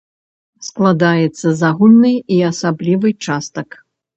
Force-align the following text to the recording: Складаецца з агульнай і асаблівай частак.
Складаецца 0.67 1.47
з 1.59 1.63
агульнай 1.69 2.17
і 2.39 2.41
асаблівай 2.51 3.13
частак. 3.29 3.67